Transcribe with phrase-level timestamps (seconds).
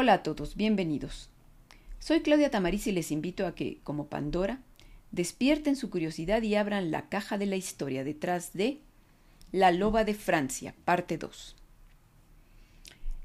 [0.00, 1.28] Hola a todos, bienvenidos.
[1.98, 4.60] Soy Claudia Tamariz y les invito a que, como Pandora,
[5.10, 8.78] despierten su curiosidad y abran la caja de la historia detrás de
[9.50, 11.56] La Loba de Francia, parte 2.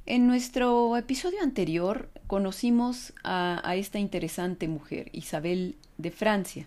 [0.08, 6.66] En nuestro episodio anterior conocimos a, a, esta interesante mujer, Isabel de Francia,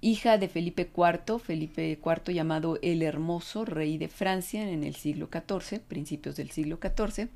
[0.00, 5.28] hija de Felipe IV, Felipe IV llamado el Hermoso, rey de Francia en el siglo
[5.30, 7.28] XIV, principios del siglo XIV,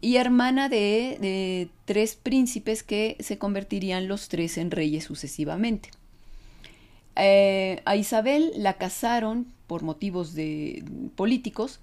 [0.00, 5.90] y hermana de, de tres príncipes que se convertirían los tres en reyes sucesivamente.
[7.16, 10.82] Eh, a Isabel la casaron por motivos de,
[11.14, 11.80] políticos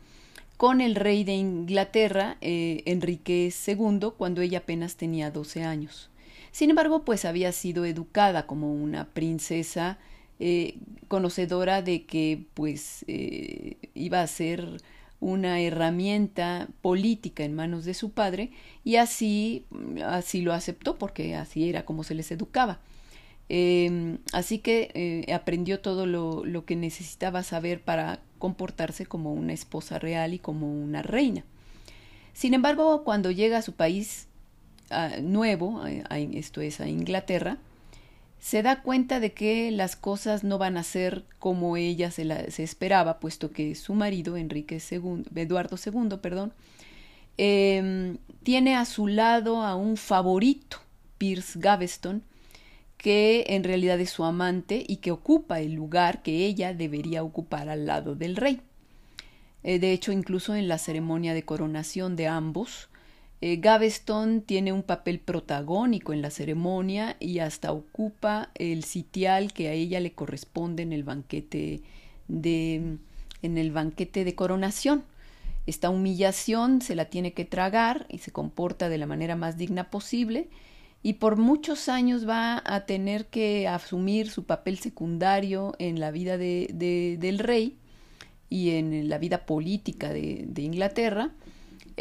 [0.58, 6.10] con el rey de Inglaterra, eh, Enrique II, cuando ella apenas tenía 12 años.
[6.52, 10.00] Sin embargo, pues había sido educada como una princesa
[10.40, 14.82] eh, conocedora de que pues iba a ser
[15.20, 18.52] una herramienta política en manos de su padre
[18.84, 19.66] y así,
[20.06, 22.80] así lo aceptó porque así era como se les educaba.
[23.50, 29.54] Eh, así que eh, aprendió todo lo, lo, que necesitaba saber para comportarse como una
[29.54, 31.44] esposa real y como una reina.
[32.34, 34.28] Sin embargo, cuando llega a su país
[34.92, 37.58] uh, nuevo, a, esto es a Inglaterra,
[38.40, 42.24] se da cuenta de que las cosas no van a ser como ella se,
[42.64, 46.54] esperaba, puesto que su marido, Enrique II, Eduardo II, perdón,
[47.38, 50.78] eh, tiene a su lado a un favorito,
[51.18, 52.24] Pierce Gaveston,
[52.98, 57.70] que en realidad es su amante y que ocupa el lugar que ella debería ocupar
[57.70, 58.62] al lado del rey.
[59.64, 62.89] Eh, de hecho, incluso en la ceremonia de coronación de ambos,
[63.42, 69.70] eh, Gaveston tiene un papel protagónico en la ceremonia y hasta ocupa el sitial que
[69.70, 71.82] a ella le corresponde en el banquete
[72.28, 72.98] de,
[73.42, 75.04] en el banquete de coronación.
[75.68, 79.90] Esta humillación se la tiene que tragar y se comporta de la manera más digna
[79.90, 80.50] posible
[81.02, 86.38] y por muchos años va a tener que asumir su papel secundario en la vida
[86.38, 87.78] de, de, del rey
[88.50, 91.32] y en la vida política de, de Inglaterra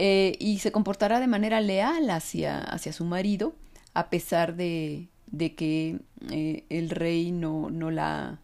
[0.01, 3.57] eh, y se comportará de manera leal hacia, hacia su marido,
[3.95, 5.99] a pesar de, de que
[6.31, 8.39] eh, el rey no, no, la,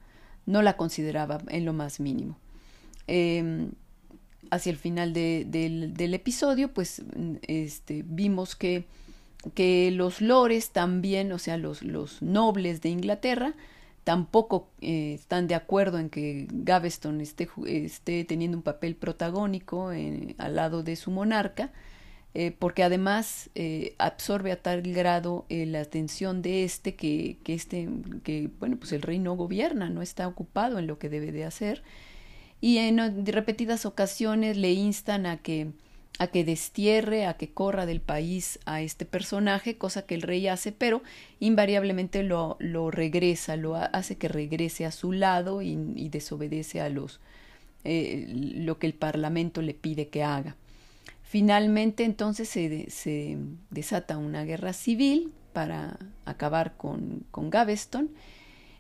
[0.47, 2.37] no la consideraba en lo más mínimo.
[3.07, 3.69] Eh,
[4.51, 7.03] hacia el final de, del, del, episodio, pues
[7.47, 8.87] este, vimos que,
[9.55, 13.55] que los lores también, o sea, los, los nobles de Inglaterra,
[14.05, 20.35] tampoco eh, están de acuerdo en que Gaveston esté, esté teniendo un papel protagónico en,
[20.39, 21.73] al lado de su monarca,
[22.35, 27.55] eh, porque además eh, absorbe a tal grado eh, la atención de este que, que
[27.55, 27.89] este
[28.25, 31.45] que bueno pues el rey no gobierna, no está ocupado en lo que debe de
[31.45, 31.83] hacer.
[32.61, 35.73] Y en repetidas ocasiones le instan a que
[36.19, 40.47] a que destierre, a que corra del país a este personaje, cosa que el rey
[40.47, 41.03] hace, pero
[41.41, 45.75] invariablemente lo, lo regresa, lo hace que regrese a su lado y,
[46.09, 47.21] desobedece a los
[47.83, 50.57] eh, lo que el parlamento le pide que haga.
[51.23, 53.37] Finalmente entonces se, se
[53.71, 58.11] desata una guerra civil para acabar con, con Gaveston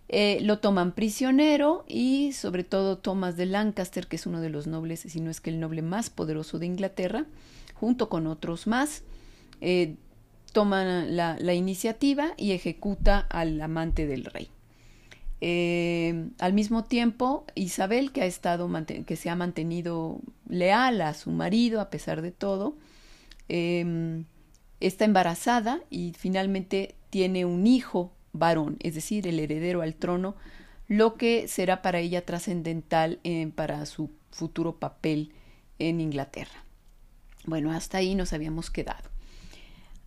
[0.08, 4.66] eh, lo toman prisionero y sobre todo Thomas de Lancaster, que es uno de los
[4.66, 7.26] nobles, si no es que el noble más poderoso de Inglaterra,
[7.74, 9.02] junto con otros más,
[9.60, 9.96] eh,
[10.52, 14.48] toman la, iniciativa y ejecuta al amante del rey.
[15.40, 18.70] Eh, al mismo tiempo, Isabel, que ha estado
[19.04, 22.76] que se ha mantenido leal a su marido a pesar de todo,
[23.48, 24.24] eh,
[24.80, 30.34] está embarazada y finalmente tiene un hijo varón, es decir, el heredero al trono,
[30.86, 35.32] lo que será para ella trascendental eh, para su futuro papel
[35.78, 36.64] en Inglaterra.
[37.46, 39.08] Bueno, hasta ahí nos habíamos quedado.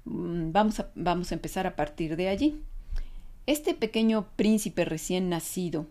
[0.05, 2.61] Mm, vamos a, vamos a empezar a partir de allí.
[3.47, 5.87] Este pequeño príncipe recién nacido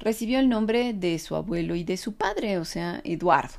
[0.00, 3.58] recibió el nombre de su abuelo y de su padre, o sea, Eduardo.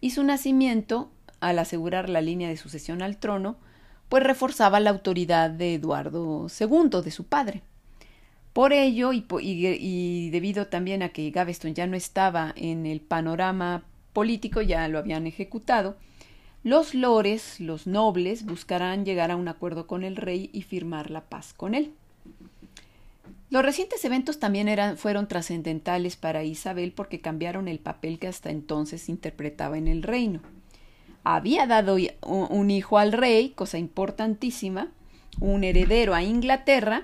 [0.00, 1.10] Y su nacimiento,
[1.40, 3.56] al asegurar la línea de sucesión al trono,
[4.08, 7.62] pues reforzaba la autoridad de Eduardo II, de su padre.
[8.52, 14.62] Por ello, y, debido también a que Gaveston ya no estaba en el panorama político,
[14.62, 15.96] ya lo habían ejecutado,
[16.62, 21.20] los lores, los nobles, buscarán llegar a un acuerdo con el rey y firmar la
[21.20, 21.92] paz con él.
[23.50, 28.50] Los recientes eventos también eran, fueron trascendentales para Isabel porque cambiaron el papel que hasta
[28.50, 30.40] entonces interpretaba en el reino
[31.34, 34.92] había dado un hijo al rey, cosa importantísima,
[35.40, 37.02] un heredero a Inglaterra,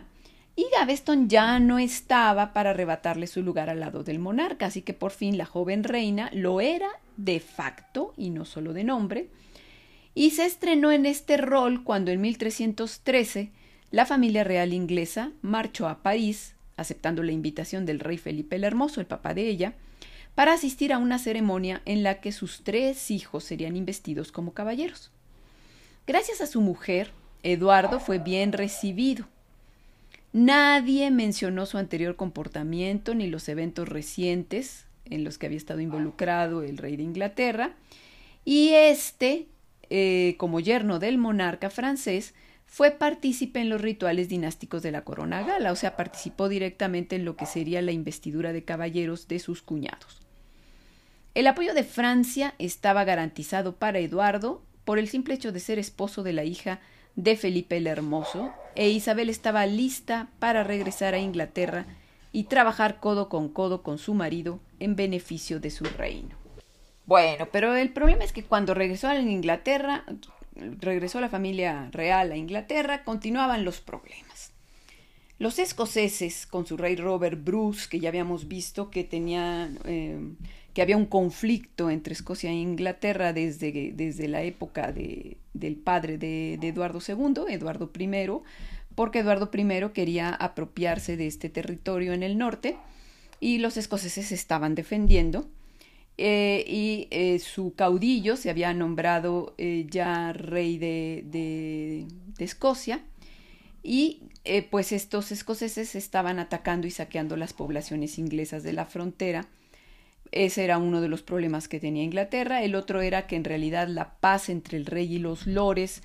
[0.55, 4.95] y Gaveston ya no estaba para arrebatarle su lugar al lado del monarca, así que
[4.95, 9.29] por fin la joven reina lo era de facto y no solo de nombre,
[10.15, 13.51] y se estrenó en este rol cuando en 1313
[13.91, 19.01] la familia real inglesa marchó a París, aceptando la invitación del rey Felipe el Hermoso,
[19.01, 19.75] el papá de ella,
[20.35, 25.11] para asistir a una ceremonia en la que sus tres hijos serían investidos como caballeros.
[26.07, 27.11] Gracias a su mujer,
[27.43, 29.27] Eduardo fue bien recibido.
[30.33, 36.63] Nadie mencionó su anterior comportamiento ni los eventos recientes en los que había estado involucrado
[36.63, 37.75] el rey de Inglaterra,
[38.45, 39.47] y este,
[39.91, 42.35] eh, como yerno del monarca francés,
[42.67, 47.27] fue partícipe en los rituales dinásticos de la corona gala, o sea, participó directamente en
[47.27, 50.22] lo que sería la investidura de caballeros de sus cuñados.
[51.35, 56.23] El apoyo de Francia estaba garantizado para Eduardo por el simple hecho de ser esposo
[56.23, 56.81] de la hija
[57.17, 61.87] de Felipe el Hermoso, e Isabel estaba lista para regresar a Inglaterra
[62.33, 66.37] y trabajar codo con codo con su marido en beneficio de su reino.
[67.07, 70.05] Bueno, pero el problema es que cuando regresó a Inglaterra,
[70.55, 74.53] regresó la familia real a Inglaterra, continuaban los problemas.
[75.43, 80.17] Los escoceses, con su rey Robert Bruce, que ya habíamos visto que tenía eh,
[80.73, 86.17] que había un conflicto entre Escocia e Inglaterra desde, desde la época de, del padre
[86.17, 88.09] de, Eduardo II, Eduardo I,
[88.95, 92.77] porque Eduardo I quería apropiarse de este territorio en el norte
[93.41, 95.49] y los escoceses estaban defendiendo.
[96.19, 99.57] Eh, y eh, su caudillo se había nombrado
[99.91, 102.07] ya rey de, de
[102.39, 103.03] Escocia
[103.83, 104.23] y
[104.71, 109.47] pues estos escoceses estaban atacando y saqueando las poblaciones inglesas de la frontera
[110.33, 112.63] ese era uno de los problemas que tenía Inglaterra.
[112.63, 116.03] El otro era que en realidad la paz entre el rey y los lores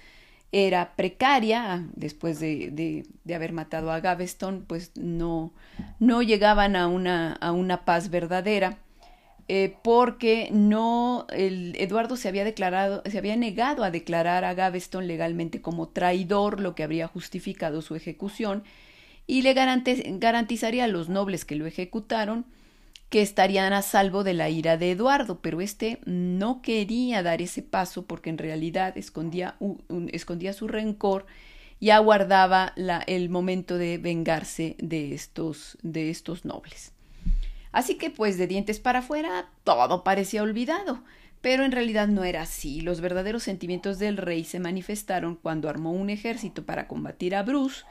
[0.51, 5.54] era precaria después de, de, de haber matado a Gaveston, pues no,
[6.00, 8.78] no llegaban a una, a una paz verdadera.
[9.49, 15.61] Eh, porque no Eduardo se había declarado se había negado a declarar a Gaveston legalmente
[15.61, 18.65] como traidor lo que habría justificado su ejecución
[19.25, 22.45] y le garantizaría a los nobles que lo ejecutaron
[23.09, 27.61] que estarían a salvo de la ira de Eduardo, pero éste no quería dar ese
[27.61, 29.55] paso porque en realidad escondía,
[30.11, 31.25] escondía su rencor
[31.79, 36.91] y aguardaba el momento de vengarse de estos, de estos nobles.
[37.77, 41.03] Así que pues de dientes para afuera todo parecía olvidado,
[41.41, 42.81] pero en realidad no era así.
[42.81, 47.83] Los verdaderos sentimientos del rey se manifestaron cuando armó un ejército para combatir a Bruce,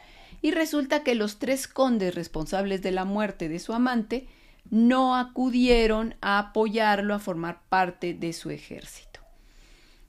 [0.42, 4.26] y resulta que los tres condes responsables de la muerte de su amante
[4.70, 9.05] no acudieron a apoyarlo a formar parte de su ejército.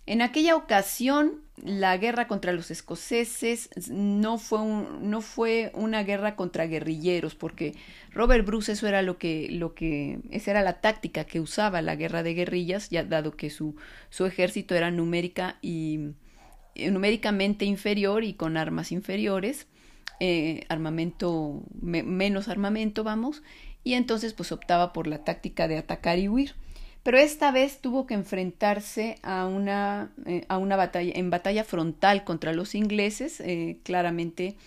[0.08, 4.60] En aquella ocasión, la guerra contra los escoceses no fue,
[5.02, 7.76] no fue una guerra contra guerrilleros, porque
[8.12, 11.98] Robert Bruce eso era lo que, lo que, esa era la táctica que usaba la
[11.98, 13.76] guerra de guerrillas, ya dado que su,
[14.10, 16.12] su ejército era numérica y
[16.76, 19.68] eh, numéricamente inferior y con armas inferiores,
[20.22, 23.44] eh, armamento, menos armamento, vamos,
[23.84, 26.56] y entonces pues optaba por la táctica de atacar y huir.
[27.08, 32.26] Pero esta vez tuvo que enfrentarse a una, eh, a una batalla, en batalla frontal
[32.26, 34.58] contra los ingleses, eh, claramente,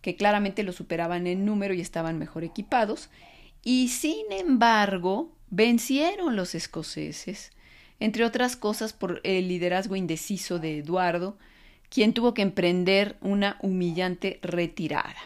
[0.00, 3.10] que claramente lo superaban en número y estaban mejor equipados,
[3.64, 7.50] y sin embargo vencieron los escoceses,
[7.98, 11.36] entre otras cosas por el liderazgo indeciso de Eduardo,
[11.88, 15.16] quien tuvo que emprender una humillante retirada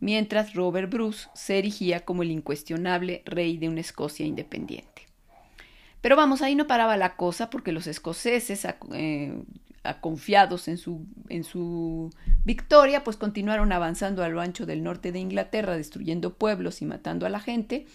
[0.00, 5.09] mientras Robert Bruce se erigía como el incuestionable rey de una Escocia independiente.
[6.00, 9.42] Pero vamos, ahí no paraba la cosa porque los escoceses, eh,
[10.00, 12.10] confiados en su, en su
[12.44, 17.26] victoria, pues continuaron avanzando a lo ancho del norte de Inglaterra, destruyendo pueblos y matando
[17.26, 17.86] a la gente,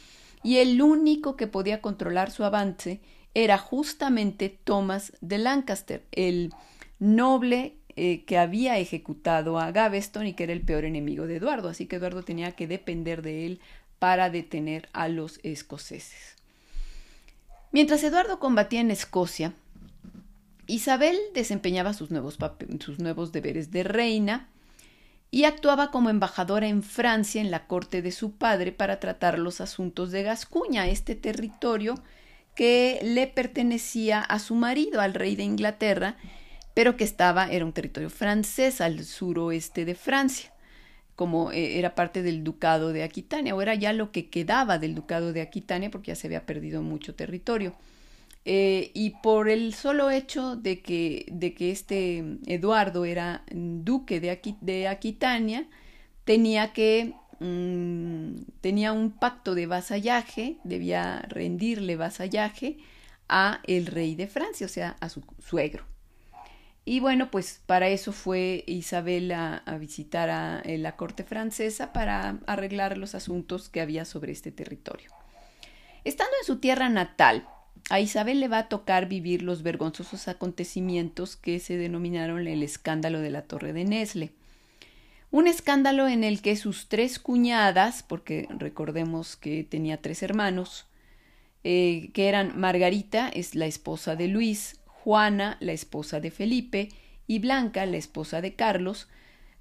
[0.43, 3.01] y el único que podía controlar su avance
[3.33, 6.53] era justamente Thomas de Lancaster, el
[6.99, 11.69] noble eh, que había ejecutado a Gaveston y que era el peor enemigo de Eduardo,
[11.69, 13.59] así que Eduardo tenía que depender de él
[13.99, 16.34] para detener a los escoceses.
[17.75, 19.51] Mientras Eduardo combatía en Escocia,
[20.65, 22.37] Isabel desempeñaba sus nuevos,
[22.79, 24.47] sus nuevos deberes de reina
[25.29, 29.59] y actuaba como embajadora en Francia en la corte de su padre para tratar los
[29.59, 31.95] asuntos de Gascuña, este territorio
[32.55, 36.15] que le pertenecía a su marido, al rey de Inglaterra,
[36.73, 40.53] pero que estaba, era un territorio francés al suroeste de Francia,
[41.15, 44.95] como eh, era parte del ducado de Aquitania, o era ya lo que quedaba del
[44.95, 47.73] ducado de Aquitania, porque ya se había perdido mucho territorio.
[48.45, 54.87] Eh, y por el solo hecho de que, de que este Eduardo era duque de,
[54.87, 55.67] Aquitania,
[56.25, 62.77] tenía que mm, tenía un pacto de vasallaje, debía rendirle vasallaje
[63.29, 65.94] a el rey de Francia, o sea, a su suegro.
[66.87, 72.99] Y bueno, pues para eso fue Isabel a, visitar a, la corte francesa para arreglar
[72.99, 75.09] los asuntos que había sobre este territorio.
[76.03, 77.47] Estando en su tierra natal,
[77.89, 83.19] a Isabel le va a tocar vivir los vergonzosos acontecimientos que se denominaron el escándalo
[83.19, 84.31] de la Torre de Nesle.
[85.31, 90.85] Un escándalo en el que sus tres cuñadas, porque recordemos que tenía tres hermanos,
[91.63, 96.89] eh, que eran Margarita, es la esposa de Luis, Juana, la esposa de Felipe,
[97.27, 99.07] y Blanca, la esposa de Carlos,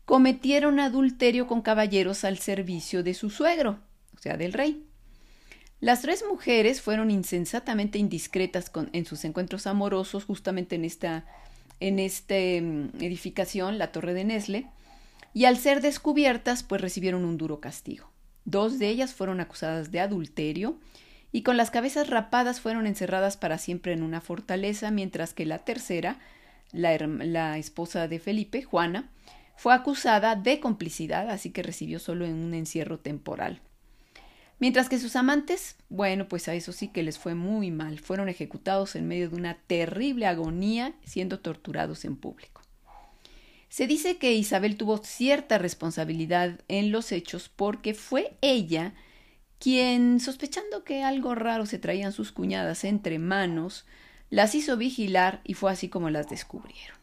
[0.06, 3.78] cometieron adulterio con caballeros al servicio de su suegro,
[4.16, 4.86] o sea, del rey.
[5.80, 11.26] Las tres mujeres fueron insensatamente indiscretas en sus encuentros amorosos justamente en esta,
[11.78, 14.66] en esta mm, edificación, la Torre de Nesle,
[15.34, 18.10] y al ser descubiertas, pues recibieron un duro castigo.
[18.46, 20.78] Dos de ellas fueron acusadas de adulterio
[21.34, 25.58] y con las cabezas rapadas fueron encerradas para siempre en una fortaleza, mientras que la
[25.58, 26.20] tercera,
[26.70, 29.10] la, esposa de Felipe, Juana,
[29.56, 33.60] fue acusada de complicidad, así que recibió solo en un encierro temporal.
[34.60, 38.28] Mientras que sus amantes, bueno, pues a eso sí que les fue muy mal, fueron
[38.28, 42.62] ejecutados en medio de una terrible agonía, siendo torturados en público.
[43.68, 48.94] Se dice que Isabel tuvo cierta responsabilidad en los hechos porque fue ella
[49.64, 53.86] quien, sospechando que algo raro se traían sus cuñadas entre manos,
[54.28, 56.98] las hizo vigilar y fue así como las descubrieron.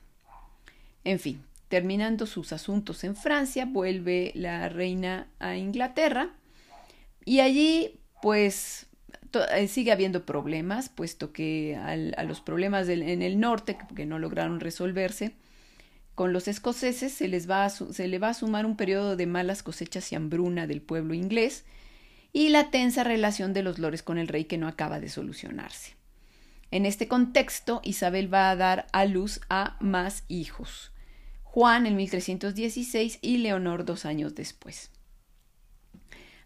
[1.03, 6.35] En fin, terminando sus asuntos en Francia, vuelve la reina a Inglaterra
[7.25, 8.85] y allí, pues,
[9.55, 14.59] eh, sigue habiendo problemas, puesto que a los problemas en el norte, que no lograron
[14.59, 15.33] resolverse,
[16.13, 19.63] con los escoceses se, les va se le va a sumar un periodo de malas
[19.63, 21.65] cosechas y hambruna del pueblo inglés,
[22.33, 25.95] y la tensa relación de los lores con el rey que no acaba de solucionarse.
[26.71, 30.91] En este contexto, Isabel va a dar a luz a más hijos,
[31.43, 34.89] Juan en 1316 y Leonor dos años después.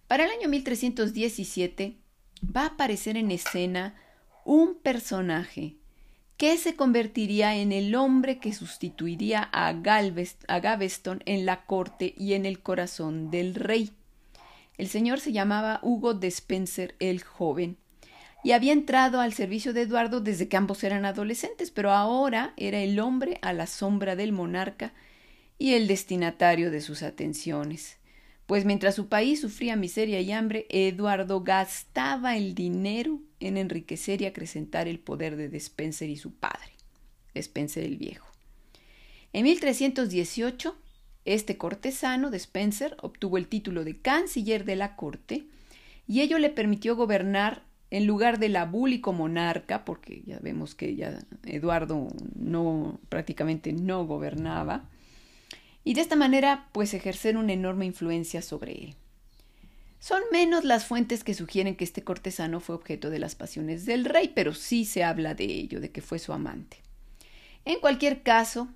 [0.08, 1.98] Para el año 1317
[2.56, 3.96] va a aparecer en escena
[4.44, 5.76] un personaje
[6.38, 12.34] que se convertiría en el hombre que sustituiría a, a Gaveston en la corte y
[12.34, 13.92] en el corazón del rey.
[14.78, 17.78] El señor se llamaba Hugo de Spencer el joven
[18.44, 22.80] y había entrado al servicio de Eduardo desde que ambos eran adolescentes, pero ahora era
[22.80, 24.94] el hombre a la sombra del monarca
[25.58, 27.98] y el destinatario de sus atenciones.
[28.46, 34.26] Pues mientras su país sufría miseria y hambre, Eduardo gastaba el dinero en enriquecer y
[34.26, 36.74] acrecentar el poder de Despenser y su padre,
[37.34, 38.28] Despenser el Viejo.
[39.34, 40.78] En 1318,
[41.26, 45.46] este cortesano de Spencer obtuvo el título de canciller de la corte
[46.08, 51.20] y ello le permitió gobernar en lugar del abúlico monarca, porque ya vemos que ya
[51.46, 54.90] Eduardo no prácticamente no gobernaba,
[55.84, 58.96] y de esta manera pues ejercer una enorme influencia sobre él.
[60.00, 64.06] Son menos las fuentes que sugieren que este cortesano fue objeto de las pasiones del
[64.06, 66.78] rey, pero sí se habla de ello, de que fue su amante.
[67.66, 68.68] En cualquier caso,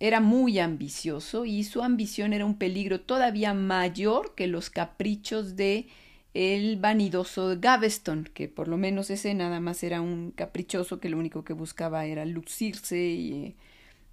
[0.00, 5.88] era muy ambicioso y su ambición era un peligro todavía mayor que los caprichos de
[6.32, 11.18] el vanidoso Gaveston, que por lo menos ese nada más era un caprichoso que lo
[11.18, 13.56] único que buscaba era lucirse y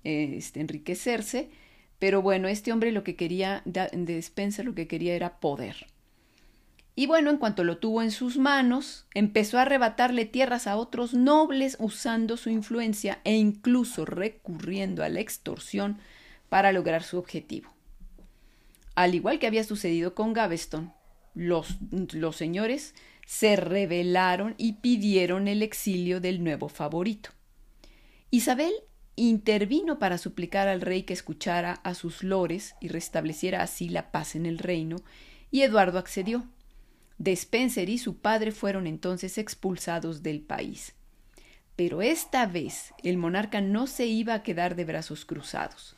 [0.04, 1.50] eh, este, enriquecerse.
[2.00, 5.88] Pero bueno, este hombre lo que quería, de Spencer lo que quería era poder.
[7.00, 11.14] Y bueno, en cuanto lo tuvo en sus manos, empezó a arrebatarle tierras a otros
[11.14, 16.00] nobles usando su influencia e incluso recurriendo a la extorsión
[16.50, 17.72] para lograr su objetivo.
[18.96, 20.92] Al igual que había sucedido con Gaveston,
[21.36, 21.78] los,
[22.14, 22.96] los señores
[23.28, 27.30] se rebelaron y pidieron el exilio del nuevo favorito.
[28.32, 28.74] Isabel
[29.16, 34.36] intervino para suplicar al rey que escuchara a sus lores y restableciera así la paz
[34.36, 34.98] en el reino,
[35.52, 36.48] y Eduardo accedió.
[37.18, 40.94] Despenser y su padre fueron entonces expulsados del país.
[41.76, 45.96] Pero esta vez el monarca no se iba a quedar de brazos cruzados.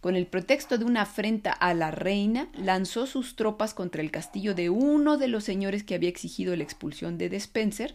[0.00, 4.54] Con el pretexto de una afrenta a la reina, lanzó sus tropas contra el castillo
[4.54, 7.94] de uno de los señores que había exigido la expulsión de Despenser,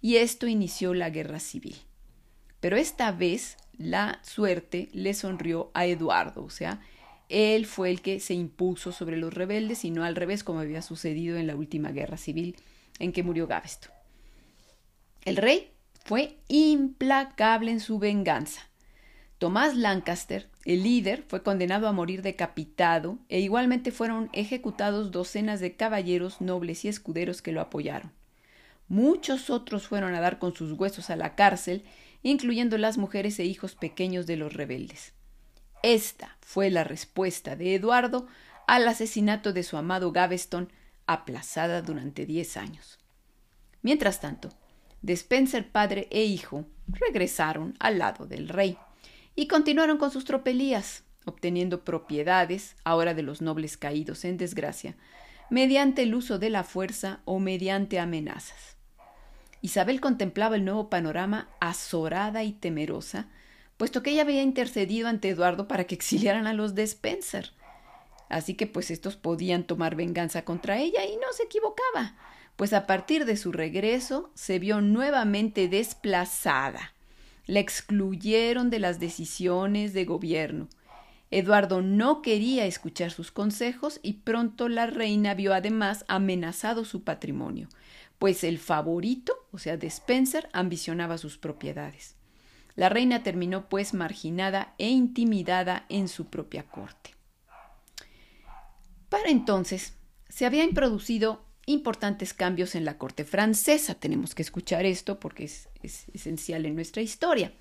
[0.00, 1.76] y esto inició la guerra civil.
[2.60, 6.80] Pero esta vez la suerte le sonrió a Eduardo, o sea,
[7.32, 10.82] él fue el que se impuso sobre los rebeldes y no al revés como había
[10.82, 12.56] sucedido en la última guerra civil
[12.98, 13.90] en que murió Gaveston.
[15.24, 15.70] El rey
[16.04, 18.68] fue implacable en su venganza.
[19.38, 25.74] Tomás Lancaster, el líder, fue condenado a morir decapitado e igualmente fueron ejecutados docenas de
[25.74, 28.12] caballeros, nobles y escuderos que lo apoyaron.
[28.88, 31.84] Muchos otros fueron a dar con sus huesos a la cárcel
[32.22, 35.12] incluyendo las mujeres e hijos pequeños de los rebeldes.
[35.82, 38.26] Esta fue la respuesta de Eduardo
[38.66, 40.72] al asesinato de su amado Gaveston,
[41.06, 42.98] aplazada durante diez años.
[43.82, 44.50] Mientras tanto,
[45.02, 48.78] Despenser padre e hijo regresaron al lado del rey
[49.34, 54.94] y continuaron con sus tropelías, obteniendo propiedades, ahora de los nobles caídos en desgracia,
[55.50, 58.76] mediante el uso de la fuerza o mediante amenazas.
[59.60, 63.26] Isabel contemplaba el nuevo panorama azorada y temerosa,
[63.82, 67.50] puesto que ella había intercedido ante Eduardo para que exiliaran a los de Spencer.
[68.28, 72.14] Así que pues estos podían tomar venganza contra ella y no se equivocaba,
[72.54, 76.94] pues a partir de su regreso se vio nuevamente desplazada.
[77.46, 80.68] La excluyeron de las decisiones de gobierno.
[81.32, 87.68] Eduardo no quería escuchar sus consejos y pronto la reina vio además amenazado su patrimonio,
[88.20, 92.14] pues el favorito, o sea, de Spencer, ambicionaba sus propiedades.
[92.74, 97.14] La reina terminó pues marginada e intimidada en su propia corte.
[99.08, 99.94] Para entonces
[100.28, 103.94] se habían producido importantes cambios en la corte francesa.
[103.94, 107.52] Tenemos que escuchar esto porque es, es esencial en nuestra historia.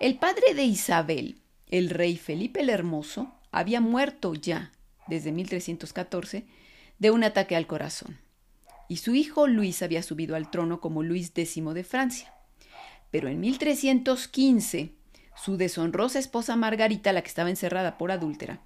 [0.00, 4.72] El padre de Isabel, el rey Felipe el Hermoso, había muerto ya
[5.06, 6.46] desde 1314
[6.98, 8.18] de un ataque al corazón,
[8.88, 12.33] y su hijo Luis había subido al trono como Luis X de Francia.
[13.14, 14.90] Pero en 1315,
[15.36, 18.60] su deshonrosa esposa Margarita, la que estaba encerrada por adúltera,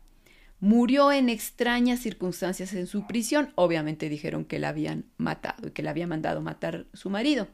[0.58, 3.52] murió en extrañas circunstancias en su prisión.
[3.56, 7.46] Obviamente dijeron que la habían matado y que la había mandado matar su marido,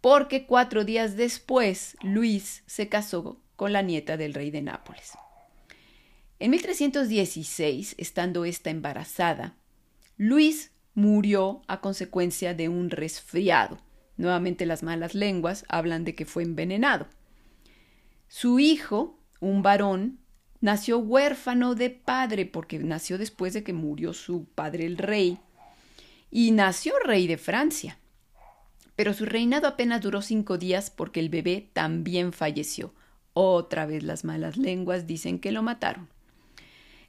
[0.00, 5.18] porque cuatro días después Luis se casó con la nieta del rey de Nápoles.
[6.38, 9.56] En 1316, estando esta embarazada,
[10.16, 13.80] Luis murió a consecuencia de un resfriado.
[14.22, 17.08] Nuevamente las malas lenguas hablan de que fue envenenado.
[18.28, 20.20] Su hijo, un varón,
[20.60, 25.40] nació huérfano de padre porque nació después de que murió su padre el rey
[26.30, 27.98] y nació rey de Francia.
[28.94, 32.94] Pero su reinado apenas duró cinco días porque el bebé también falleció.
[33.32, 36.08] Otra vez las malas lenguas dicen que lo mataron.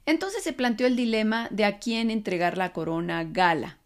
[0.04, 3.78] Entonces se planteó el dilema de a quién entregar la corona gala.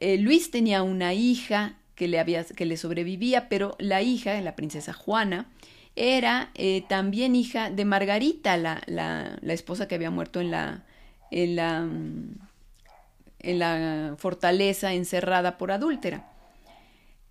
[0.00, 4.56] Eh, Luis tenía una hija que le, había, que le sobrevivía, pero la hija, la
[4.56, 5.50] princesa Juana,
[5.96, 10.82] era eh, también hija de Margarita, la, la, la, esposa que había muerto en la,
[11.30, 11.86] en la,
[13.40, 16.26] en la fortaleza encerrada por adúltera.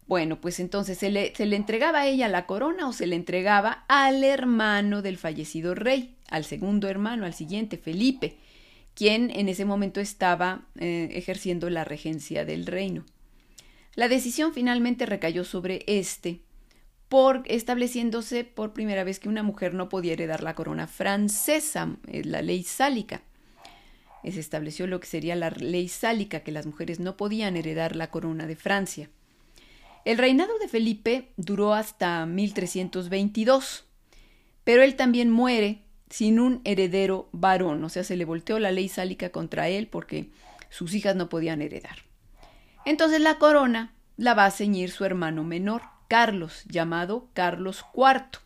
[0.05, 3.15] Bueno, pues entonces ¿se le, se le entregaba a ella la corona o se le
[3.15, 8.38] entregaba al hermano del fallecido rey, al segundo hermano, al siguiente, Felipe,
[8.93, 13.03] quien en ese momento estaba eh, ejerciendo la regencia del reino.
[13.99, 16.39] La decisión finalmente recayó sobre este,
[17.09, 22.23] por estableciéndose por primera vez que una mujer no podía heredar la corona francesa, eh,
[22.23, 23.23] la ley sálica.
[24.23, 28.09] Se estableció lo que sería la ley sálica, que las mujeres no podían heredar la
[28.09, 29.09] corona de Francia.
[30.05, 33.83] El reinado de Felipe duró hasta 1322,
[34.63, 38.88] pero él también muere sin un heredero varón, o sea, se le volteó la ley
[38.88, 40.29] sálica contra él porque
[40.69, 42.09] sus hijas no podían heredar.
[42.89, 48.39] Entonces la corona la va a ceñir su hermano menor, Carlos, llamado Carlos IV.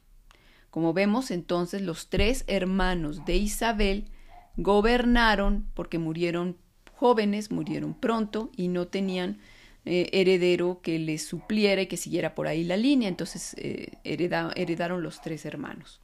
[0.70, 4.10] Como vemos, entonces los tres hermanos de Isabel
[4.58, 6.58] gobernaron porque murieron
[6.94, 9.40] jóvenes, murieron pronto y no tenían
[9.86, 15.04] eh, heredero que les supliera y que siguiera por ahí la línea, entonces eh, heredaron
[15.04, 16.02] los tres hermanos.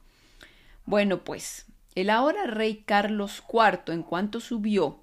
[0.86, 4.98] Bueno, pues el ahora rey Carlos IV, en cuanto subió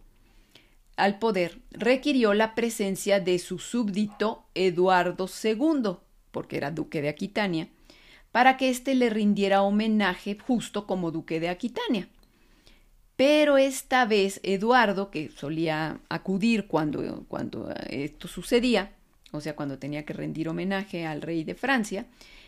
[0.98, 5.98] al poder, requirió la presencia de su súbdito Eduardo II,
[6.32, 7.70] porque era duque de Aquitania,
[8.32, 12.10] para que éste le rindiera homenaje justo como duque de Aquitania.
[13.16, 18.92] Pero esta vez Eduardo, que solía acudir cuando, cuando esto sucedía,
[19.32, 22.06] o sea, cuando tenía que rendir homenaje al rey de Francia,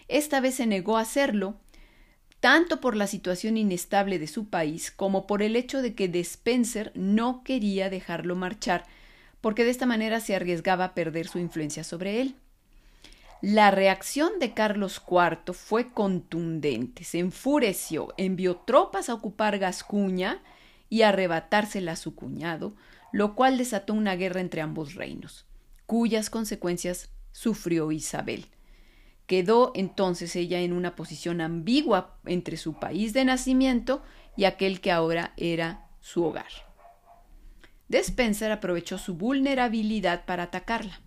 [0.08, 1.56] esta vez se negó a hacerlo,
[2.40, 6.92] tanto por la situación inestable de su país como por el hecho de que Despenser
[6.96, 8.86] no quería dejarlo marchar,
[9.42, 12.36] porque de esta manera se arriesgaba a perder su influencia sobre él.
[13.42, 20.42] La reacción de Carlos IV fue contundente, se enfureció, envió tropas a ocupar Gascuña,
[20.90, 22.74] y arrebatársela a su cuñado,
[23.12, 25.46] lo cual desató una guerra entre ambos reinos,
[25.86, 28.48] cuyas consecuencias sufrió Isabel.
[29.30, 34.02] Quedó entonces ella en una posición ambigua entre su país de nacimiento
[34.36, 36.48] y aquel que ahora era su hogar.
[37.90, 41.00] Despenser aprovechó su vulnerabilidad para atacarla.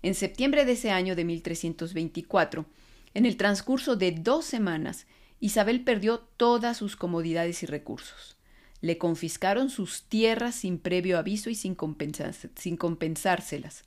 [0.00, 2.64] En septiembre de ese año de 1324,
[3.12, 5.06] En el transcurso de dos semanas,
[5.38, 8.38] Isabel perdió todas sus comodidades y recursos.
[8.80, 11.76] Le confiscaron sus tierras sin previo aviso y sin,
[12.56, 13.84] sin compensárselas.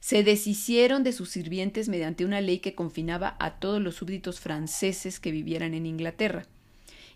[0.00, 5.20] Se deshicieron de sus sirvientes mediante una ley que confinaba a todos los súbditos franceses
[5.20, 6.46] que vivieran en Inglaterra.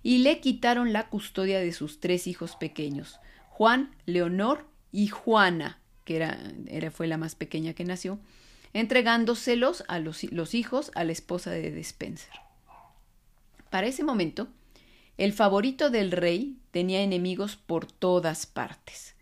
[0.02, 3.18] Y le quitaron la custodia de sus tres hijos pequeños,
[3.48, 8.18] Juan, Leonor y Juana, que era, era, fue la más pequeña que nació,
[8.74, 12.32] entregándoselos a los, los hijos a la esposa de Despenser.
[13.70, 14.48] Para ese momento,
[15.16, 19.13] el favorito del rey tenía enemigos por todas partes.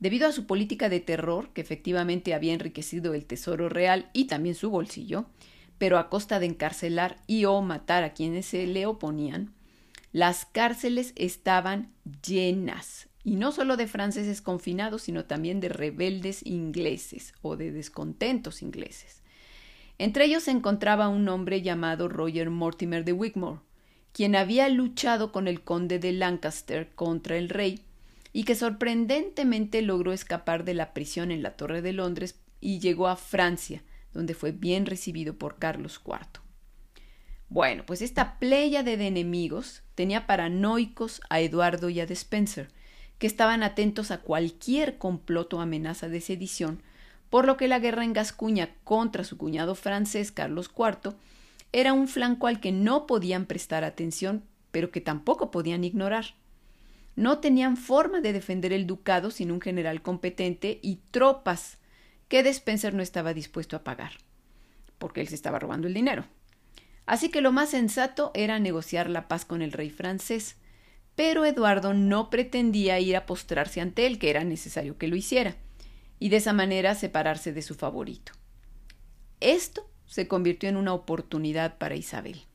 [0.00, 4.54] Debido a su política de terror, que efectivamente había enriquecido el tesoro real y también
[4.54, 5.26] su bolsillo,
[5.78, 9.54] pero a costa de encarcelar y o matar a quienes se le oponían,
[10.12, 11.92] las cárceles estaban
[12.26, 18.62] llenas, y no solo de franceses confinados, sino también de rebeldes ingleses o de descontentos
[18.62, 19.22] ingleses.
[19.98, 23.60] Entre ellos se encontraba un hombre llamado Roger Mortimer de Wigmore,
[24.12, 27.80] quien había luchado con el conde de Lancaster contra el rey
[28.32, 33.08] y que sorprendentemente logró escapar de la prisión en la Torre de Londres y llegó
[33.08, 36.42] a Francia, donde fue bien recibido por Carlos IV.
[37.48, 42.68] Bueno, pues esta pléyade de enemigos tenía paranoicos a Eduardo y a Despenser,
[43.18, 46.82] que estaban atentos a cualquier complot o amenaza de sedición,
[47.30, 51.14] por lo que la guerra en Gascuña contra su cuñado francés Carlos IV
[51.72, 56.34] era un flanco al que no podían prestar atención, pero que tampoco podían ignorar.
[57.18, 61.78] No tenían forma de defender el ducado sin un general competente y tropas
[62.28, 64.12] que Despenser no estaba dispuesto a pagar,
[64.98, 66.26] porque él se estaba robando el dinero.
[67.06, 70.58] Así que lo más sensato era negociar la paz con el rey francés,
[71.16, 75.56] pero Eduardo no pretendía ir a postrarse ante él, que era necesario que lo hiciera,
[76.20, 78.30] y de esa manera separarse de su favorito.
[79.40, 82.47] Esto se convirtió en una oportunidad para Isabel.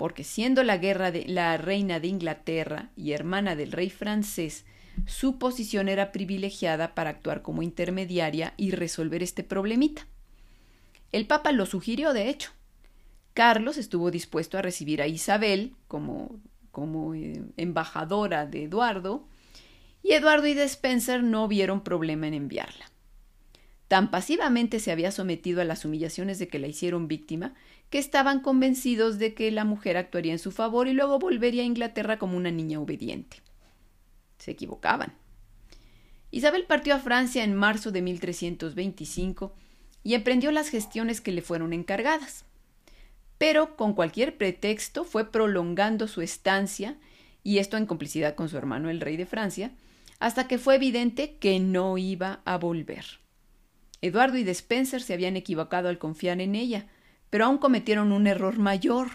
[0.00, 4.64] Porque siendo la guerra de la reina de Inglaterra y hermana del rey francés,
[5.04, 10.06] su posición era privilegiada para actuar como intermediaria y resolver este problemita.
[11.12, 12.50] El Papa lo sugirió, de hecho.
[13.34, 19.28] Carlos estuvo dispuesto a recibir a Isabel como, como eh, embajadora de Eduardo,
[20.02, 22.90] y Eduardo y Despenser no vieron problema en enviarla.
[23.86, 27.54] Tan pasivamente se había sometido a las humillaciones de que la hicieron víctima,
[27.90, 31.66] que estaban convencidos de que la mujer actuaría en su favor y luego volvería a
[31.66, 33.42] Inglaterra como una niña obediente.
[34.38, 35.12] Se equivocaban.
[36.30, 39.52] Isabel partió a Francia en marzo de 1325
[40.04, 42.44] y emprendió las gestiones que le fueron encargadas.
[43.38, 46.96] Pero con cualquier pretexto fue prolongando su estancia,
[47.42, 49.72] y esto en complicidad con su hermano el rey de Francia,
[50.20, 53.04] hasta que fue evidente que no iba a volver.
[54.02, 56.86] Eduardo y Despenser se habían equivocado al confiar en ella,
[57.30, 59.08] pero aún cometieron un error mayor.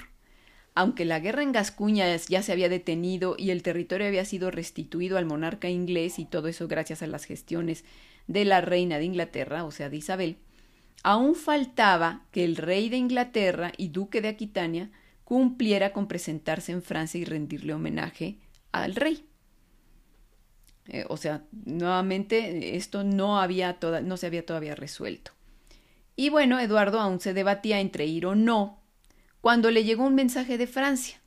[0.73, 5.17] Aunque la guerra en Gascuña ya se había detenido y el territorio había sido restituido
[5.17, 7.86] al monarca inglés y todo eso gracias a las gestiones
[8.28, 10.38] de la reina de Inglaterra, o sea, de Isabel,
[11.04, 14.89] aún faltaba que el rey de Inglaterra y duque de Aquitania
[15.23, 18.39] cumpliera con presentarse en Francia y rendirle homenaje
[18.71, 19.25] al rey.
[20.88, 25.35] Eh, o sea, nuevamente esto no, había no se había todavía resuelto.
[26.15, 28.82] Y bueno, Eduardo aún se debatía entre ir o no,
[29.41, 31.21] cuando le llegó un mensaje de Francia.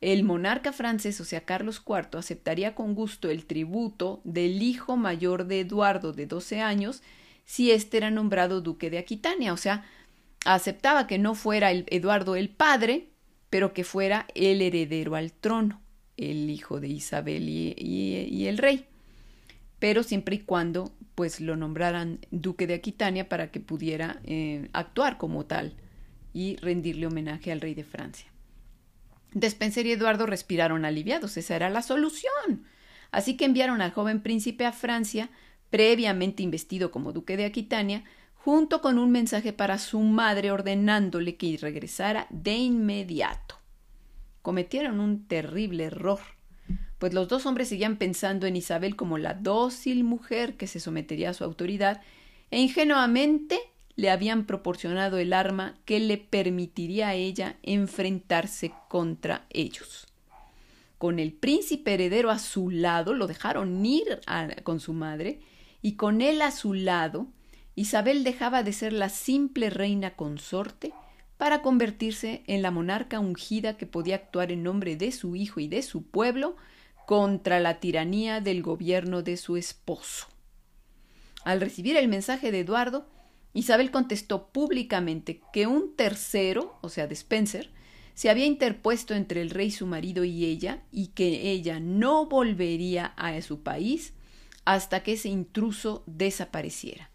[0.00, 5.46] El monarca francés, o sea, Carlos IV, aceptaría con gusto el tributo del hijo mayor
[5.46, 7.02] de Eduardo de 12 años
[7.46, 9.52] si éste era nombrado duque de Aquitania.
[9.52, 9.86] O sea,
[10.44, 13.08] aceptaba que no fuera Eduardo el padre,
[13.48, 15.80] pero que fuera el heredero al trono,
[16.18, 18.86] el hijo de Isabel y el rey
[19.84, 25.18] pero siempre y cuando pues lo nombraran duque de Aquitania para que pudiera eh, actuar
[25.18, 25.74] como tal
[26.32, 28.30] y rendirle homenaje al rey de Francia.
[29.32, 32.64] Despenser y Eduardo respiraron aliviados, esa era la solución.
[33.10, 35.30] Así que enviaron al joven príncipe a Francia,
[35.70, 41.56] previamente investido como duque de Aquitania, junto con un mensaje para su madre ordenándole que
[41.60, 43.58] regresara de inmediato.
[44.42, 46.20] Cometieron un terrible error
[46.98, 51.30] pues los dos hombres seguían pensando en Isabel como la dócil mujer que se sometería
[51.30, 52.02] a su autoridad,
[52.50, 53.58] e ingenuamente
[53.96, 60.06] le habían proporcionado el arma que le permitiría a ella enfrentarse contra ellos.
[60.98, 64.20] Con el príncipe heredero a su lado, lo dejaron ir
[64.62, 65.40] con su madre,
[65.82, 67.26] y con él a su lado,
[67.76, 70.92] Isabel dejaba de ser la simple reina consorte
[71.36, 75.68] para convertirse en la monarca ungida que podía actuar en nombre de su hijo y
[75.68, 76.56] de su pueblo
[77.06, 80.26] contra la tiranía del gobierno de su esposo.
[81.44, 83.06] Al recibir el mensaje de Eduardo,
[83.52, 87.70] Isabel contestó públicamente que un tercero, o sea, de Spencer,
[88.14, 93.06] se había interpuesto entre el rey su marido y ella, y que ella no volvería
[93.16, 94.14] a su país
[94.64, 97.10] hasta que ese intruso desapareciera.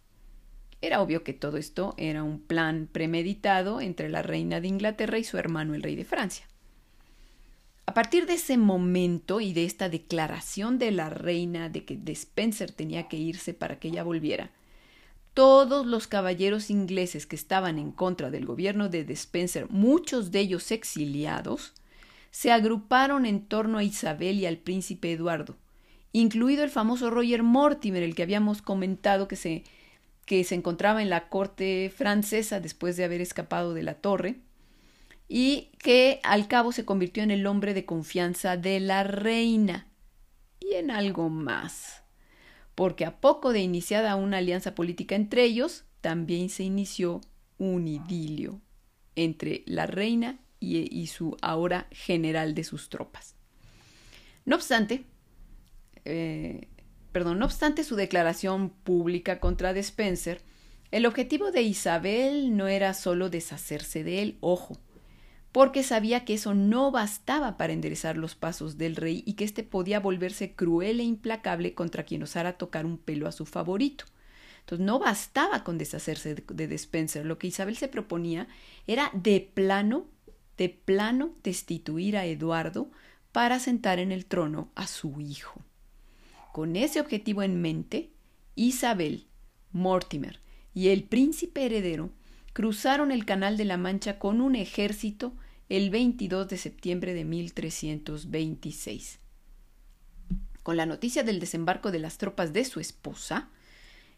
[0.81, 5.23] Era obvio que todo esto era un plan premeditado entre la reina de Inglaterra y
[5.23, 6.48] su hermano el rey de Francia.
[7.89, 12.71] A partir de ese momento y de esta declaración de la reina de que Spencer
[12.71, 14.51] tenía que irse para que ella volviera,
[15.33, 20.69] todos los caballeros ingleses que estaban en contra del gobierno de Despenser, muchos de ellos
[20.69, 21.73] exiliados,
[22.29, 25.57] se agruparon en torno a Isabel y al príncipe Eduardo,
[26.11, 29.63] incluido el famoso Roger Mortimer, el que habíamos comentado que se,
[30.27, 34.35] que se encontraba en la corte francesa después de haber escapado de la torre,
[35.29, 39.87] y que al cabo se convirtió en el hombre de confianza de la reina
[40.59, 41.99] y en algo más
[42.79, 47.19] porque a poco de iniciada una alianza política entre ellos, también se inició
[47.57, 48.61] un idilio
[49.17, 53.35] entre la reina y, su ahora general de sus tropas.
[54.45, 55.03] No obstante,
[56.05, 56.69] eh,
[57.11, 60.41] perdón, no obstante su declaración pública contra Despenser,
[60.91, 64.77] el objetivo de Isabel no era solo deshacerse de él, ojo,
[65.51, 69.63] porque sabía que eso no bastaba para enderezar los pasos del rey y que éste
[69.63, 74.05] podía volverse cruel e implacable contra quien osara tocar un pelo a su favorito.
[74.61, 78.47] Entonces no bastaba con deshacerse de, de Despenser, lo que Isabel se proponía
[78.85, 80.05] era de plano,
[80.57, 82.91] de plano destituir a Eduardo
[83.31, 85.61] para sentar en el trono a su hijo.
[86.51, 88.11] Con ese objetivo en mente,
[88.55, 89.25] Isabel,
[89.71, 90.39] Mortimer
[90.73, 92.11] y el príncipe heredero
[92.53, 95.33] cruzaron el Canal de la Mancha con un ejército
[95.69, 99.19] el 22 de septiembre de 1326.
[100.63, 103.49] Con la noticia del desembarco de las tropas de su esposa,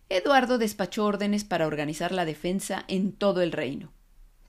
[0.10, 3.91] Eduardo despachó órdenes para organizar la defensa en todo el reino,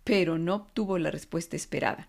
[0.05, 2.09] pero no obtuvo la respuesta esperada.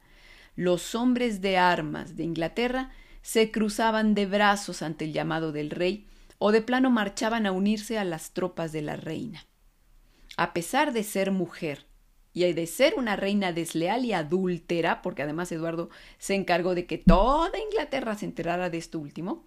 [0.56, 6.08] Los hombres de armas de Inglaterra se cruzaban de brazos ante el llamado del rey
[6.38, 9.46] o de plano marchaban a unirse a las tropas de la reina
[10.38, 11.86] a pesar de ser mujer
[12.34, 16.98] y de ser una reina desleal y adúltera, porque además Eduardo se encargó de que
[16.98, 19.46] toda Inglaterra se enterara de esto último,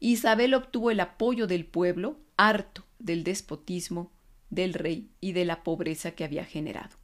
[0.00, 4.10] Isabel obtuvo el apoyo del pueblo, harto del despotismo
[4.50, 6.96] del rey y de la pobreza que había generado.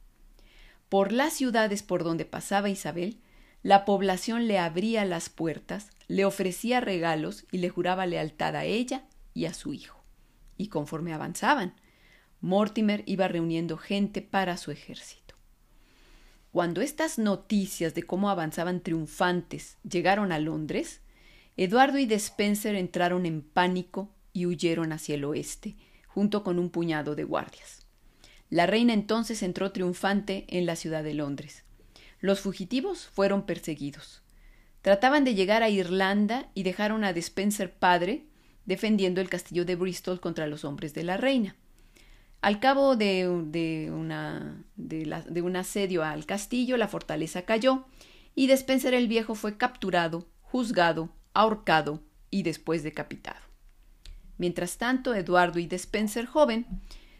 [0.89, 3.19] Por las ciudades por donde pasaba Isabel,
[3.63, 9.05] la población le abría las puertas, le ofrecía regalos y le juraba lealtad a ella
[9.33, 10.03] y a su hijo.
[10.57, 11.75] Y conforme avanzaban,
[12.41, 15.35] Mortimer iba reuniendo gente para su ejército.
[16.51, 21.01] Cuando estas noticias de cómo avanzaban triunfantes llegaron a Londres,
[21.55, 25.75] Eduardo y Despenser entraron en pánico y huyeron hacia el oeste,
[26.07, 27.85] junto con un puñado de guardias.
[28.49, 31.63] La reina entonces entró triunfante en la ciudad de Londres.
[32.19, 34.21] Los fugitivos fueron perseguidos.
[34.81, 38.25] Trataban de llegar a Irlanda y dejaron a Despenser padre
[38.65, 41.55] defendiendo el castillo de Bristol contra los hombres de la reina.
[42.41, 43.27] Al cabo de,
[43.91, 47.85] un asedio al castillo, la fortaleza cayó
[48.33, 52.01] y Despenser el Viejo fue capturado, juzgado, ahorcado
[52.31, 53.39] y después decapitado.
[54.37, 56.65] Mientras tanto, Eduardo y Despenser joven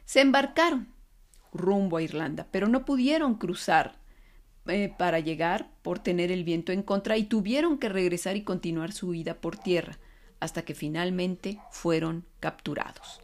[0.06, 0.88] se embarcaron
[1.54, 4.00] rumbo a Irlanda, pero no pudieron cruzar
[4.68, 8.92] eh, para llegar por tener el viento en contra y tuvieron que regresar y continuar
[8.92, 10.00] su huida por tierra
[10.40, 13.22] hasta que finalmente fueron capturados.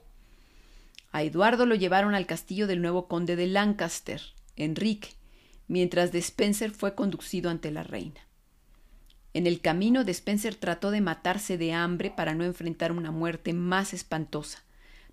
[1.18, 4.22] A Eduardo lo llevaron al castillo del nuevo conde de Lancaster,
[4.56, 5.16] Enrique,
[5.68, 8.22] mientras Despenser fue conducido ante la reina.
[9.34, 13.96] En el camino, Despenser trató de matarse de hambre para no enfrentar una muerte más
[13.96, 14.64] espantosa,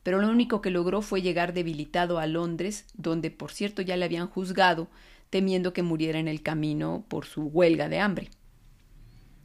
[0.02, 4.04] pero lo único que logró fue llegar debilitado a Londres, donde por cierto ya le
[4.04, 4.90] habían juzgado,
[5.30, 8.28] temiendo que muriera en el camino por su huelga de hambre.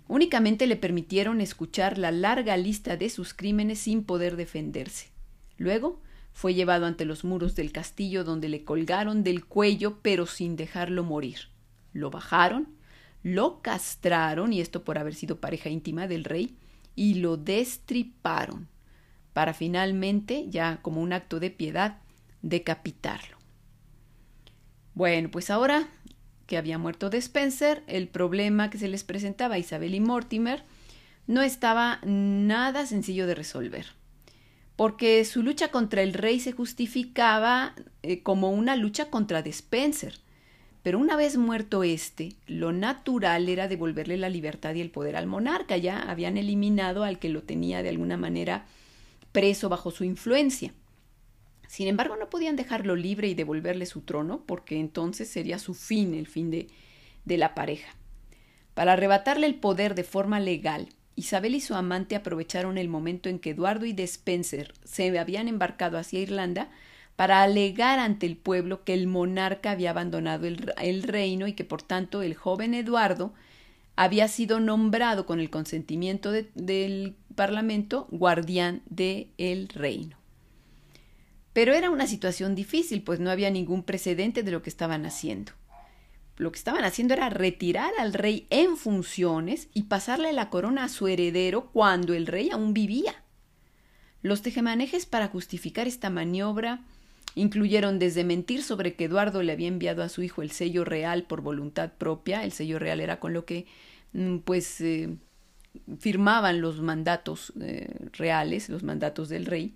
[0.09, 5.07] Únicamente le permitieron escuchar la larga lista de sus crímenes sin poder defenderse.
[5.55, 6.01] Luego
[6.39, 11.03] fue llevado ante los muros del castillo donde le colgaron del cuello pero sin dejarlo
[11.03, 11.49] morir.
[11.91, 12.69] Lo bajaron,
[13.23, 16.55] lo castraron, y esto por haber sido pareja íntima del rey,
[16.95, 18.69] y lo destriparon,
[19.33, 21.97] para finalmente, ya como un acto de piedad,
[22.41, 23.35] decapitarlo.
[24.93, 25.89] Bueno, pues ahora
[26.47, 30.63] que había muerto Spencer, el problema que se les presentaba a Isabel y Mortimer
[31.27, 33.98] no estaba nada sencillo de resolver
[34.79, 40.13] porque su lucha contra el rey se justificaba eh, como una lucha contra Despenser.
[40.83, 45.27] Pero una vez muerto éste, lo natural era devolverle la libertad y el poder al
[45.27, 45.75] monarca.
[45.75, 48.67] Ya habían eliminado al que lo tenía de alguna manera
[49.33, 50.71] preso bajo su influencia.
[51.67, 56.13] Sin embargo, no podían dejarlo libre y devolverle su trono, porque entonces sería su fin,
[56.13, 56.69] el fin de,
[57.25, 57.93] de la pareja.
[58.75, 60.87] Para arrebatarle el poder de forma legal,
[61.19, 65.97] Isabel y su amante aprovecharon el momento en que Eduardo y Despenser se habían embarcado
[65.97, 66.69] hacia Irlanda
[67.17, 71.81] para alegar ante el pueblo que el monarca había abandonado el, reino y que por
[71.81, 73.33] tanto el joven Eduardo
[73.97, 80.15] había sido nombrado con el consentimiento del Parlamento guardián del el reino.
[81.51, 85.51] Pero era una situación difícil, pues no había ningún precedente de lo que estaban haciendo.
[86.39, 90.89] Lo que estaban haciendo era retirar al rey en funciones y pasarle la corona a
[90.89, 93.23] su heredero cuando el rey aún vivía.
[94.21, 96.85] Los tejemanejes para justificar esta maniobra
[97.35, 101.23] incluyeron desde mentir sobre que Eduardo le había enviado a su hijo el sello real
[101.23, 103.67] por voluntad propia, el sello real era con lo que
[104.13, 105.17] mm, pues eh,
[105.99, 109.75] firmaban los mandatos eh, reales, los mandatos del rey,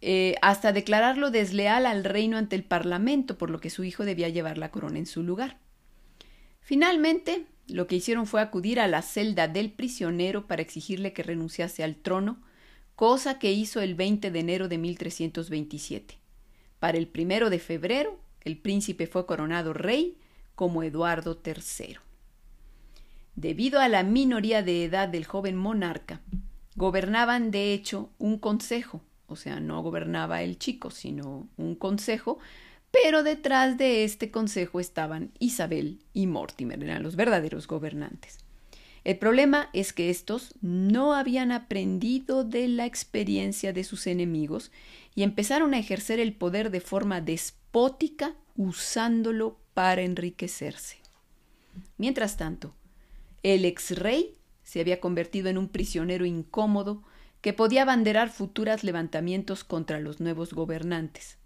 [0.00, 4.28] eh, hasta declararlo desleal al reino ante el Parlamento, por lo que su hijo debía
[4.28, 5.58] llevar la corona en su lugar.
[6.60, 11.82] Finalmente, lo que hicieron fue acudir a la celda del prisionero para exigirle que renunciase
[11.82, 12.38] al trono,
[12.94, 16.18] cosa que hizo el 20 de enero de 1327.
[16.78, 20.16] Para el primero de febrero, el príncipe fue coronado rey
[20.54, 21.98] como Eduardo III.
[23.36, 26.20] Debido a la minoría de edad del joven monarca,
[26.74, 32.38] gobernaban de hecho un consejo, o sea, no gobernaba el chico, sino un consejo,
[32.90, 38.38] pero detrás de este consejo estaban Isabel y Mortimer, eran los verdaderos gobernantes.
[39.04, 44.72] El problema es que estos no habían aprendido de la experiencia de sus enemigos
[45.14, 50.96] y empezaron a ejercer el poder de forma despótica usándolo para enriquecerse.
[51.96, 52.74] Mientras tanto,
[53.42, 57.02] el ex rey se había convertido en un prisionero incómodo
[57.40, 61.38] que podía abanderar futuras levantamientos contra los nuevos gobernantes.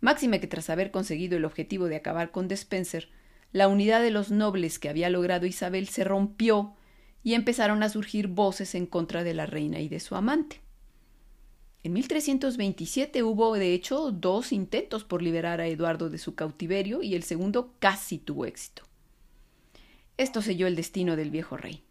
[0.00, 3.08] Máxime que tras haber conseguido el objetivo de acabar con Despenser,
[3.52, 6.74] la unidad de los nobles que había logrado Isabel se rompió
[7.22, 10.60] y empezaron a surgir voces en contra de la reina y de su amante.
[11.82, 17.14] En 1327 hubo, de hecho, dos intentos por liberar a Eduardo de su cautiverio y
[17.14, 18.82] el segundo casi tuvo éxito.
[20.16, 21.85] Esto selló el destino del viejo rey.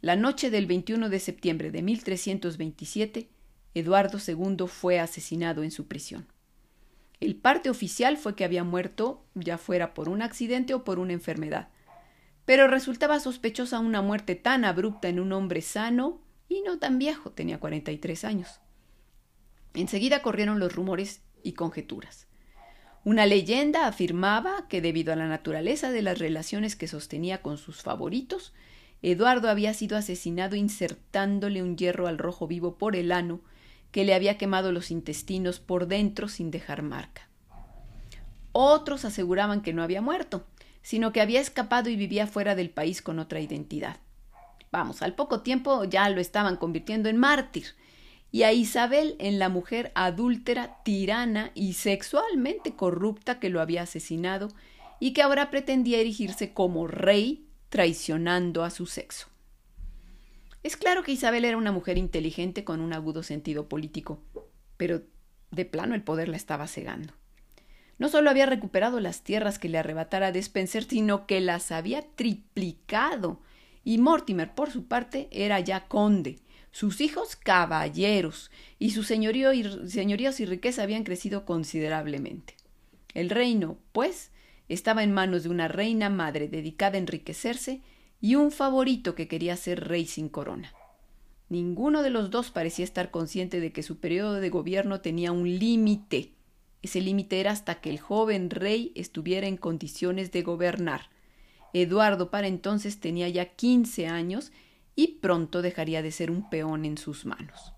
[0.00, 3.28] La noche del 21 de septiembre de 1327,
[3.74, 6.26] Eduardo II fue asesinado en su prisión.
[7.20, 11.12] El parte oficial fue que había muerto, ya fuera por un accidente o por una
[11.12, 11.68] enfermedad,
[12.46, 17.32] pero resultaba sospechosa una muerte tan abrupta en un hombre sano y no tan viejo,
[17.32, 18.60] tenía 43 años.
[19.74, 22.26] Enseguida corrieron los rumores y conjeturas.
[23.04, 27.82] Una leyenda afirmaba que debido a la naturaleza de las relaciones que sostenía con sus
[27.82, 28.54] favoritos,
[29.02, 33.40] Eduardo había sido asesinado insertándole un hierro al rojo vivo por el ano
[33.92, 37.28] que le había quemado los intestinos por dentro sin dejar marca.
[38.52, 40.46] Otros aseguraban que no había muerto,
[40.82, 43.96] sino que había escapado y vivía fuera del país con otra identidad.
[44.72, 47.66] Vamos, al poco tiempo ya lo estaban convirtiendo en mártir,
[48.32, 54.48] y a Isabel en la mujer adúltera, tirana y sexualmente corrupta que lo había asesinado
[55.00, 59.28] y que ahora pretendía erigirse como rey traicionando a su sexo.
[60.62, 64.22] Es claro que Isabel era una mujer inteligente con un agudo sentido político,
[64.76, 65.02] pero
[65.50, 67.14] de plano el poder la estaba cegando.
[67.98, 73.40] No solo había recuperado las tierras que le arrebatara Despenser, sino que las había triplicado.
[73.84, 76.38] Y Mortimer, por su parte, era ya conde,
[76.72, 82.56] sus hijos caballeros, y su señorío y, señoríos y riqueza habían crecido considerablemente.
[83.12, 84.29] El reino, pues,
[84.70, 87.82] estaba en manos de una reina madre dedicada a enriquecerse
[88.20, 90.72] y un favorito que quería ser rey sin corona.
[91.48, 95.58] Ninguno de los dos parecía estar consciente de que su periodo de gobierno tenía un
[95.58, 96.34] límite.
[96.82, 101.10] Ese límite era hasta que el joven rey estuviera en condiciones de gobernar.
[101.72, 104.52] Eduardo para entonces tenía ya quince años
[104.94, 107.72] y pronto dejaría de ser un peón en sus manos.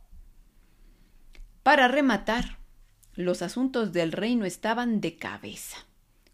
[1.63, 2.59] Para rematar,
[3.15, 5.87] los asuntos del reino estaban de cabeza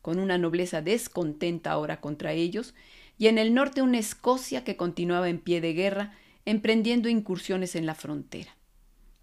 [0.03, 2.75] con una nobleza descontenta ahora contra ellos,
[3.19, 6.13] y en el norte una Escocia que continuaba en pie de guerra,
[6.45, 8.57] emprendiendo incursiones en la frontera.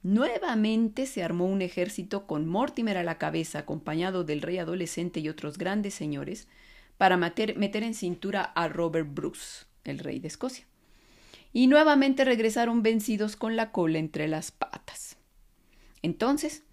[0.04, 5.30] Nuevamente se armó un ejército con Mortimer a la cabeza, acompañado del rey adolescente y
[5.30, 6.48] otros grandes señores,
[6.98, 10.68] para meter, meter en cintura a Robert Bruce, el rey de Escocia.
[11.54, 15.18] Y nuevamente regresaron vencidos con la cola entre las patas.
[16.02, 16.64] Entonces,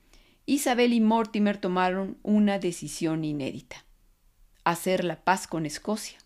[0.45, 3.85] Isabel y Mortimer tomaron una decisión inédita
[4.65, 6.19] hacer la paz con Escocia.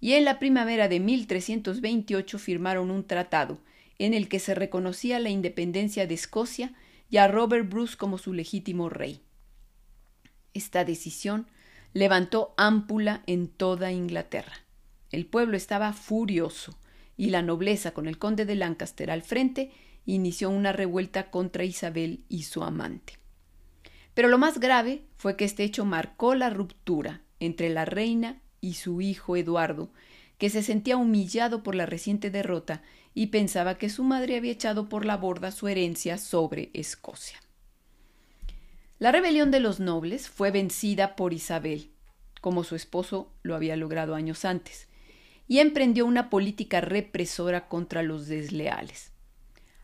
[0.00, 3.58] Y en la primavera de 1328 firmaron un tratado
[3.98, 6.74] en el que se reconocía la independencia de Escocia
[7.10, 9.20] y a Robert Bruce como su legítimo rey.
[10.52, 11.46] Esta decisión
[11.92, 14.64] levantó ámpula en toda Inglaterra.
[15.10, 16.76] El pueblo estaba furioso
[17.16, 19.70] y la nobleza, con el conde de Lancaster al frente,
[20.04, 23.18] inició una revuelta contra Isabel y su amante.
[24.12, 28.74] Pero lo más grave fue que este hecho marcó la ruptura entre la reina y
[28.74, 29.90] su hijo Eduardo,
[30.38, 32.82] que se sentía humillado por la reciente derrota
[33.14, 37.40] y pensaba que su madre había echado por la borda su herencia sobre Escocia.
[38.98, 41.90] La rebelión de los nobles fue vencida por Isabel,
[42.40, 44.88] como su esposo lo había logrado años antes,
[45.46, 49.12] y emprendió una política represora contra los desleales.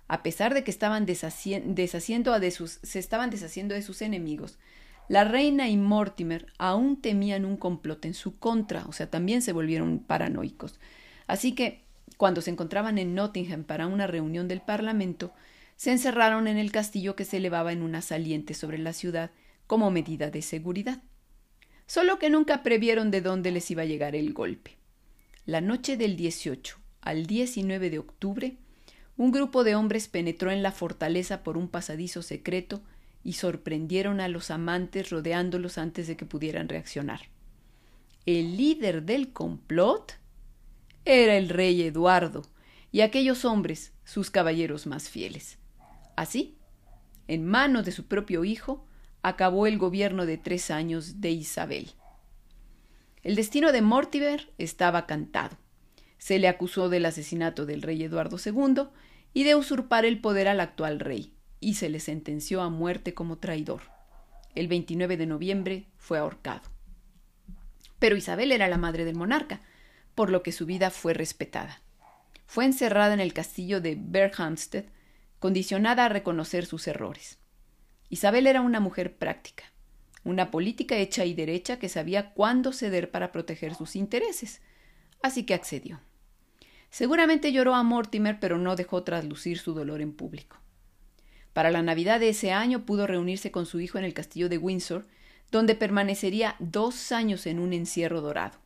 [0.08, 4.58] A pesar de que estaban de sus, se estaban deshaciendo de sus enemigos,
[5.10, 9.52] la reina y Mortimer aún temían un complot en su contra, o sea, también se
[9.52, 10.78] volvieron paranoicos.
[11.26, 11.82] Así que,
[12.16, 15.32] cuando se encontraban en Nottingham para una reunión del Parlamento,
[15.74, 19.32] se encerraron en el castillo que se elevaba en una saliente sobre la ciudad
[19.66, 21.02] como medida de seguridad.
[21.88, 24.76] Solo que nunca previeron de dónde les iba a llegar el golpe.
[25.44, 28.58] La noche del 18 al 19 de octubre,
[29.16, 32.80] un grupo de hombres penetró en la fortaleza por un pasadizo secreto
[33.22, 37.20] y sorprendieron a los amantes rodeándolos antes de que pudieran reaccionar.
[38.26, 40.18] El líder del complot
[41.04, 42.42] era el rey Eduardo
[42.92, 45.58] y aquellos hombres sus caballeros más fieles.
[46.16, 46.56] Así,
[47.28, 48.86] en manos de su propio hijo,
[49.22, 51.92] acabó el gobierno de tres años de Isabel.
[53.22, 55.56] El destino de Mortimer estaba cantado.
[56.18, 58.88] Se le acusó del asesinato del rey Eduardo II
[59.32, 63.38] y de usurpar el poder al actual rey, y se le sentenció a muerte como
[63.38, 63.82] traidor.
[64.54, 66.62] El 29 de noviembre fue ahorcado.
[67.98, 69.60] Pero Isabel era la madre del monarca,
[70.14, 71.82] por lo que su vida fue respetada.
[72.46, 74.86] Fue encerrada en el castillo de Berkhamsted,
[75.38, 77.38] condicionada a reconocer sus errores.
[78.08, 79.64] Isabel era una mujer práctica,
[80.24, 84.60] una política hecha y derecha que sabía cuándo ceder para proteger sus intereses,
[85.22, 86.00] así que accedió.
[86.90, 90.56] Seguramente lloró a Mortimer, pero no dejó traslucir su dolor en público.
[91.52, 94.58] Para la Navidad de ese año pudo reunirse con su hijo en el castillo de
[94.58, 95.06] Windsor,
[95.50, 98.58] donde permanecería dos años en un encierro dorado.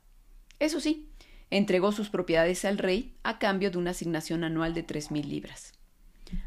[0.59, 1.09] Eso sí,
[1.51, 5.73] entregó sus propiedades al rey a cambio de una asignación anual de tres mil libras.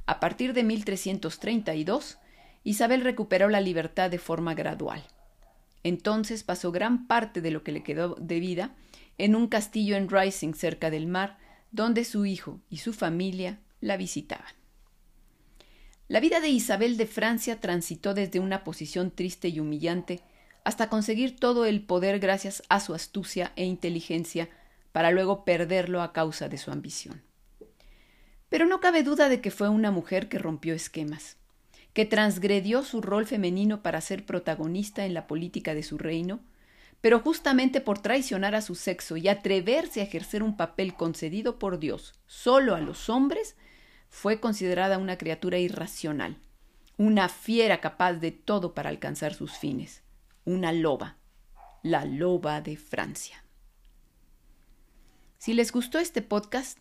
[0.06, 2.18] A partir de 1332,
[2.64, 5.04] Isabel recuperó la libertad de forma gradual.
[5.84, 8.76] Entonces pasó gran parte de lo que le quedó de vida
[9.18, 11.38] en un castillo en Rising cerca del mar,
[11.72, 14.54] donde su hijo y su familia la visitaban.
[16.08, 20.22] La vida de Isabel de Francia transitó desde una posición triste y humillante
[20.64, 24.50] hasta conseguir todo el poder gracias a su astucia e inteligencia
[24.94, 27.22] para luego perderlo a causa de su ambición.
[28.48, 31.36] Pero no cabe duda de que fue una mujer que rompió esquemas,
[31.92, 36.40] que transgredió su rol femenino para ser protagonista en la política de su reino,
[37.02, 41.80] pero justamente por traicionar a su sexo y atreverse a ejercer un papel concedido por
[41.80, 43.58] Dios solo a los hombres,
[44.10, 46.38] fue considerada una criatura irracional,
[46.98, 50.04] una fiera capaz de todo para alcanzar sus fines,
[50.46, 51.18] una loba,
[51.84, 53.44] la loba de Francia.
[55.38, 56.80] Si les gustó este podcast,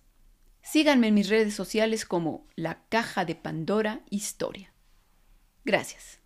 [0.63, 4.73] síganme en mis redes sociales como La Caja de Pandora Historia.
[5.65, 6.21] Gracias.